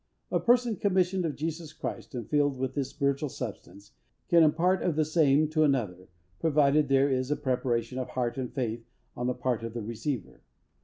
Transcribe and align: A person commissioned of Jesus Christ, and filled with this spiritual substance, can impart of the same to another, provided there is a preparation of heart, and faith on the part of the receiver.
A 0.31 0.39
person 0.39 0.77
commissioned 0.77 1.25
of 1.25 1.35
Jesus 1.35 1.73
Christ, 1.73 2.15
and 2.15 2.27
filled 2.27 2.57
with 2.57 2.73
this 2.73 2.89
spiritual 2.89 3.29
substance, 3.29 3.91
can 4.29 4.41
impart 4.41 4.81
of 4.81 4.95
the 4.95 5.05
same 5.05 5.47
to 5.49 5.61
another, 5.63 6.07
provided 6.39 6.87
there 6.87 7.07
is 7.07 7.29
a 7.29 7.35
preparation 7.35 7.99
of 7.99 8.07
heart, 8.09 8.35
and 8.39 8.51
faith 8.51 8.83
on 9.15 9.27
the 9.27 9.35
part 9.35 9.61
of 9.61 9.75
the 9.75 9.81
receiver. 9.83 10.41